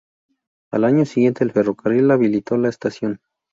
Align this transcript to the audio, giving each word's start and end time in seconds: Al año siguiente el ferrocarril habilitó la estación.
Al 0.71 0.85
año 0.85 1.05
siguiente 1.05 1.43
el 1.43 1.51
ferrocarril 1.51 2.09
habilitó 2.09 2.57
la 2.57 2.69
estación. 2.69 3.19